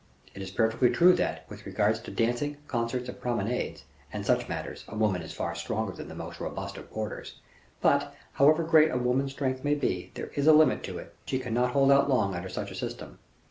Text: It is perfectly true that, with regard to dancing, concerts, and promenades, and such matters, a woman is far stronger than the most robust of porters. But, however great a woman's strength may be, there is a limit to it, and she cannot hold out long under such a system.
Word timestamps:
It 0.33 0.41
is 0.41 0.49
perfectly 0.49 0.89
true 0.89 1.13
that, 1.13 1.45
with 1.47 1.67
regard 1.67 1.93
to 1.97 2.09
dancing, 2.09 2.57
concerts, 2.65 3.07
and 3.07 3.21
promenades, 3.21 3.83
and 4.11 4.25
such 4.25 4.49
matters, 4.49 4.83
a 4.87 4.95
woman 4.95 5.21
is 5.21 5.31
far 5.31 5.53
stronger 5.53 5.91
than 5.93 6.07
the 6.07 6.15
most 6.15 6.39
robust 6.39 6.75
of 6.77 6.89
porters. 6.89 7.39
But, 7.81 8.11
however 8.33 8.63
great 8.63 8.89
a 8.89 8.97
woman's 8.97 9.33
strength 9.33 9.63
may 9.63 9.75
be, 9.75 10.09
there 10.15 10.31
is 10.33 10.47
a 10.47 10.53
limit 10.53 10.81
to 10.85 10.97
it, 10.97 11.13
and 11.21 11.29
she 11.29 11.37
cannot 11.37 11.73
hold 11.73 11.91
out 11.91 12.09
long 12.09 12.33
under 12.33 12.49
such 12.49 12.71
a 12.71 12.75
system. 12.75 13.19